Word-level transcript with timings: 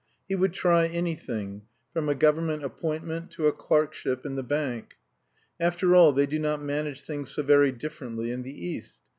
He 0.27 0.33
would 0.33 0.53
try 0.53 0.87
anything, 0.87 1.61
from 1.93 2.09
a 2.09 2.15
Government 2.15 2.63
appointment 2.63 3.29
to 3.33 3.45
a 3.45 3.51
clerkship 3.51 4.25
in 4.25 4.33
the 4.33 4.41
Bank. 4.41 4.95
After 5.59 5.93
all 5.95 6.11
they 6.11 6.25
do 6.25 6.39
not 6.39 6.59
manage 6.59 7.03
things 7.03 7.29
so 7.29 7.43
very 7.43 7.71
differently 7.71 8.31
in 8.31 8.41
the 8.41 8.65
East. 8.67 9.03